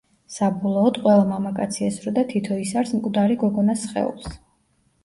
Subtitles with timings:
[0.35, 4.39] საბოლოოდ, ყველა მამაკაცი ესროდა თითო ისარს მკვდარი გოგონას სხეულს.